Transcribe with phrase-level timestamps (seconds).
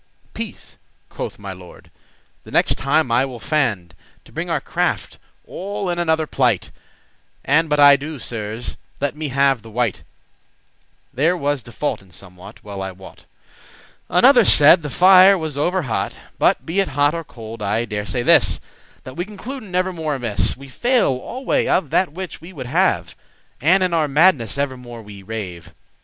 [0.33, 0.79] "Peace,"
[1.09, 1.91] quoth my lord;
[2.43, 6.61] "the next time I will fand* *endeavour To bring our craft *all in another plight,*
[6.61, 10.05] *to a different conclusion* And but I do, Sirs, let me have the wite;* *blame
[11.13, 13.25] There was default in somewhat, well I wot."
[14.09, 16.17] Another said, the fire was over hot.
[16.39, 18.59] But be it hot or cold, I dare say this,
[19.03, 23.15] That we concluden evermore amiss; We fail alway of that which we would have;
[23.61, 25.75] And in our madness evermore we rave.